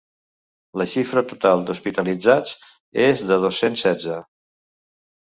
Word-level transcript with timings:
La 0.81 0.85
xifra 0.93 1.21
total 1.33 1.61
d’hospitalitzats 1.67 2.55
és 3.09 3.21
de 3.33 3.39
dos-cents 3.45 3.85
setze. 3.89 4.17